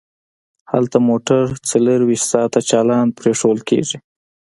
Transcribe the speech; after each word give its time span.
هلته 0.71 0.97
موټر 1.09 1.43
څلور 1.71 1.99
ویشت 2.05 2.27
ساعته 2.33 2.59
چالان 2.69 3.05
پریښودل 3.19 3.59
کیږي 3.69 3.97